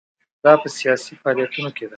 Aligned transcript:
دا 0.43 0.51
په 0.61 0.67
سیاسي 0.77 1.11
فعالیتونو 1.21 1.69
کې 1.77 1.83
ده. 1.87 1.89